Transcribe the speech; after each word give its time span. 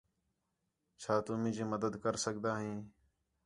چَھا 1.01 1.15
تُُو 1.25 1.33
مینجی 1.41 1.63
مدد 1.73 1.93
کر 2.03 2.13
سڳدا 2.23 2.51
ہیں؟ 2.61 2.79